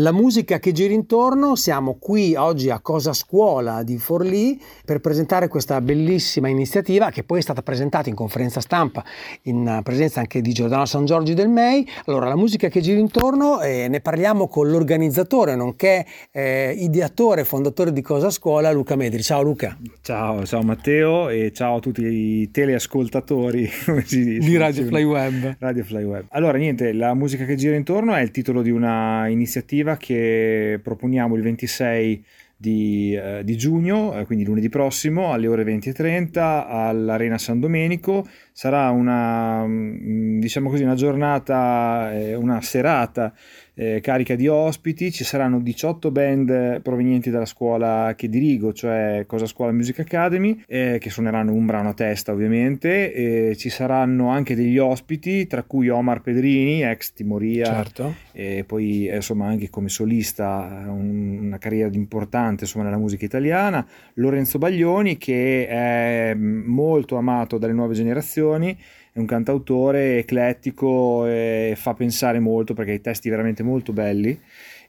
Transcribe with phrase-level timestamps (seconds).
[0.00, 1.56] la musica che gira intorno.
[1.56, 7.38] Siamo qui oggi a Cosa Scuola di Forlì per presentare questa bellissima iniziativa che poi
[7.38, 9.04] è stata presentata in conferenza stampa
[9.42, 11.86] in presenza anche di Giordano San Giorgio del MEI.
[12.06, 17.44] Allora, la musica che gira intorno, eh, ne parliamo con l'organizzatore, nonché eh, ideatore e
[17.44, 19.22] fondatore di Cosa Scuola, Luca Medri.
[19.22, 19.76] Ciao Luca.
[20.00, 23.68] Ciao, ciao Matteo e ciao a tutti i teleascoltatori
[24.08, 25.56] di Radio Fly Web.
[25.58, 26.24] Radio Fly Web.
[26.30, 31.34] Allora, niente, la musica che gira intorno è il titolo di una iniziativa che proponiamo
[31.36, 32.24] il 26
[32.60, 38.26] di, eh, di giugno, eh, quindi lunedì prossimo, alle ore 20.30 all'Arena San Domenico.
[38.60, 43.32] Sarà una, mm, diciamo così, una giornata, eh, una serata
[43.80, 49.46] eh, carica di ospiti, ci saranno 18 band provenienti dalla scuola che dirigo, cioè Cosa
[49.46, 54.54] Scuola Music Academy, eh, che suoneranno un brano a testa ovviamente, e ci saranno anche
[54.54, 58.14] degli ospiti, tra cui Omar Pedrini, ex Timoria, certo.
[58.32, 64.58] e poi insomma anche come solista un, una carriera importante insomma, nella musica italiana, Lorenzo
[64.58, 68.49] Baglioni che è molto amato dalle nuove generazioni,
[69.12, 74.38] è un cantautore eclettico e fa pensare molto perché ha i testi veramente molto belli.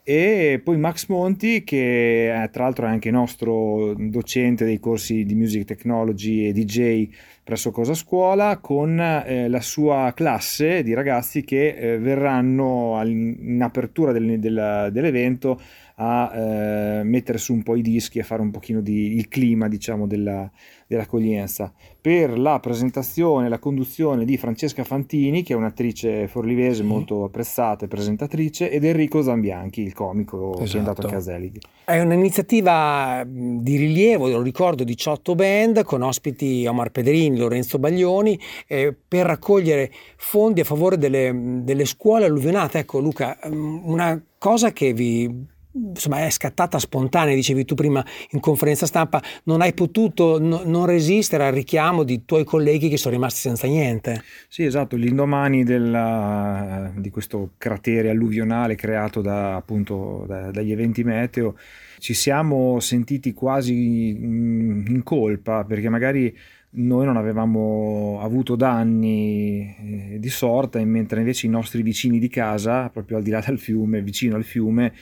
[0.04, 5.36] E poi Max Monti, che è, tra l'altro è anche nostro docente dei corsi di
[5.36, 7.08] Music Technology e DJ
[7.44, 14.12] presso Cosa Scuola, con eh, la sua classe di ragazzi che eh, verranno in apertura
[14.12, 15.62] del, del, dell'evento
[16.04, 19.68] a eh, mettere su un po' i dischi e fare un pochino di, il clima
[19.68, 20.50] diciamo della,
[20.88, 21.72] dell'accoglienza
[22.02, 27.86] per la presentazione e la conduzione di Francesca Fantini che è un'attrice forlivese molto apprezzata
[27.86, 30.64] e presentatrice ed Enrico Zambianchi il comico esatto.
[30.64, 31.16] che è andato a esatto.
[31.16, 38.40] Caselig è un'iniziativa di rilievo lo ricordo 18 band con ospiti Omar Pedrini Lorenzo Baglioni
[38.66, 44.94] eh, per raccogliere fondi a favore delle, delle scuole alluvionate ecco Luca una cosa che
[44.94, 50.62] vi insomma è scattata spontanea, dicevi tu prima in conferenza stampa, non hai potuto no,
[50.66, 54.24] non resistere al richiamo di tuoi colleghi che sono rimasti senza niente.
[54.48, 61.58] Sì, esatto, l'indomani della, di questo cratere alluvionale creato da, appunto, da, dagli eventi meteo,
[62.00, 66.36] ci siamo sentiti quasi in colpa perché magari
[66.74, 69.76] noi non avevamo avuto danni
[70.14, 73.60] eh, di sorta, mentre invece i nostri vicini di casa, proprio al di là del
[73.60, 74.94] fiume, vicino al fiume,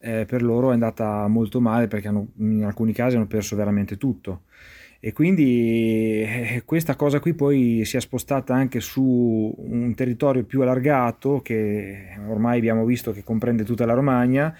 [0.00, 3.96] eh, per loro è andata molto male perché hanno, in alcuni casi hanno perso veramente
[3.96, 4.42] tutto.
[5.00, 10.62] E quindi eh, questa cosa qui poi si è spostata anche su un territorio più
[10.62, 14.56] allargato che ormai abbiamo visto che comprende tutta la Romagna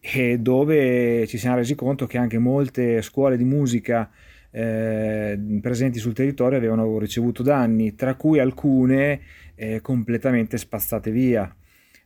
[0.00, 4.10] e dove ci siamo resi conto che anche molte scuole di musica
[4.52, 9.20] eh, presenti sul territorio avevano ricevuto danni, tra cui alcune
[9.56, 11.52] eh, completamente spazzate via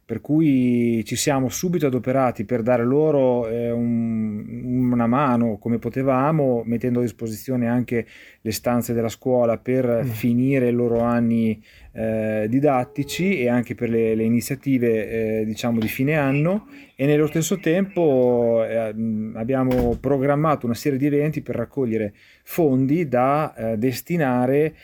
[0.04, 6.62] per cui ci siamo subito adoperati per dare loro eh, un, una mano come potevamo,
[6.64, 8.06] mettendo a disposizione anche
[8.40, 10.08] le stanze della scuola per mm.
[10.08, 11.62] finire i loro anni
[11.92, 16.66] eh, didattici e anche per le, le iniziative eh, diciamo di fine anno
[16.96, 18.94] e nello stesso tempo eh,
[19.34, 22.12] abbiamo programmato una serie di eventi per raccogliere
[22.42, 24.74] fondi da eh, destinare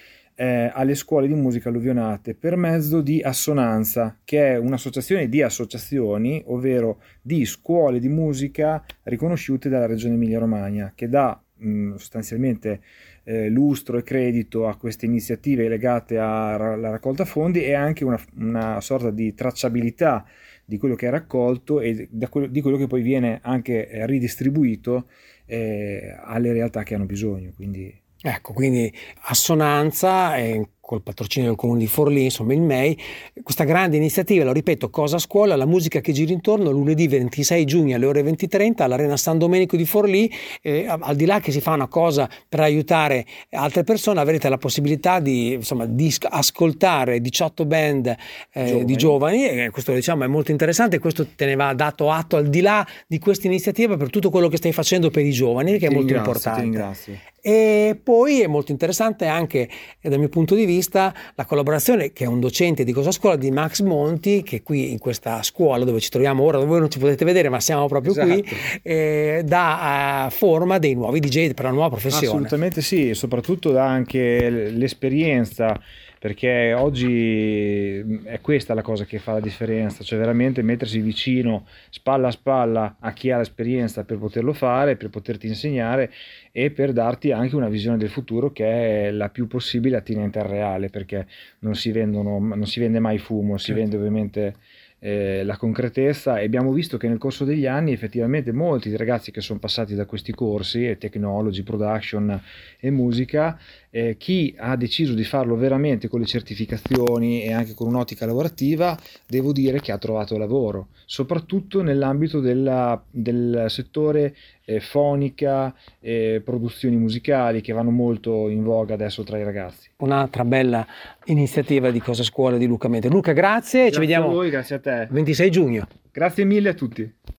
[0.41, 6.43] eh, alle scuole di musica alluvionate per mezzo di Assonanza, che è un'associazione di associazioni,
[6.47, 12.81] ovvero di scuole di musica riconosciute dalla Regione Emilia-Romagna, che dà mh, sostanzialmente
[13.25, 18.81] eh, lustro e credito a queste iniziative legate alla raccolta fondi e anche una, una
[18.81, 20.25] sorta di tracciabilità
[20.65, 25.07] di quello che è raccolto e quello, di quello che poi viene anche ridistribuito
[25.45, 27.53] eh, alle realtà che hanno bisogno.
[27.55, 28.92] Quindi Ecco, quindi
[29.22, 32.98] assonanza e col patrocinio del comune di Forlì, insomma il MEI,
[33.44, 37.94] questa grande iniziativa, lo ripeto, Cosa Scuola, la musica che gira intorno, lunedì 26 giugno
[37.94, 40.28] alle ore 20.30 all'Arena San Domenico di Forlì,
[40.60, 44.59] eh, al di là che si fa una cosa per aiutare altre persone, avrete la
[44.59, 48.16] possibilità di, insomma, di ascoltare 18 band
[48.53, 48.84] eh, giovani.
[48.84, 52.48] di giovani, e questo diciamo è molto interessante, questo te ne va dato atto al
[52.48, 55.78] di là di questa iniziativa per tutto quello che stai facendo per i giovani, che
[55.78, 56.59] ti è molto importante.
[56.59, 57.29] Ti ringrazio.
[57.42, 59.69] E poi è molto interessante anche
[60.01, 63.51] dal mio punto di vista la collaborazione che è un docente di Cosa Scuola di
[63.51, 66.98] Max Monti che qui in questa scuola dove ci troviamo ora, dove voi non ci
[66.98, 68.28] potete vedere ma siamo proprio esatto.
[68.28, 68.45] qui,
[68.83, 72.27] eh, dà uh, forma dei nuovi DJ per la nuova professione.
[72.27, 75.81] Assolutamente sì, e soprattutto dà anche l'esperienza
[76.21, 82.28] perché oggi è questa la cosa che fa la differenza, cioè veramente mettersi vicino, spalla
[82.28, 86.13] a spalla a chi ha l'esperienza per poterlo fare, per poterti insegnare
[86.53, 90.45] e per darti anche una visione del futuro che è la più possibile attinente al
[90.45, 91.27] reale, perché
[91.61, 93.81] non si, vendono, non si vende mai fumo, si certo.
[93.81, 94.55] vende ovviamente
[95.00, 96.38] eh, la concretezza.
[96.38, 100.06] E abbiamo visto che nel corso degli anni effettivamente molti ragazzi che sono passati da
[100.06, 102.41] questi corsi, technology, production
[102.78, 103.58] e musica,
[103.91, 108.97] eh, chi ha deciso di farlo veramente con le certificazioni e anche con un'ottica lavorativa,
[109.26, 114.34] devo dire che ha trovato lavoro, soprattutto nell'ambito della, del settore
[114.71, 119.91] eh, fonica e produzioni musicali che vanno molto in voga adesso tra i ragazzi.
[119.97, 120.87] Un'altra bella
[121.25, 123.09] iniziativa di Cosa Scuola di Luca Mente.
[123.09, 125.09] Luca, grazie, grazie ci vediamo a voi, grazie a te.
[125.11, 125.89] 26 giugno.
[126.13, 127.13] Grazie mille a tutti.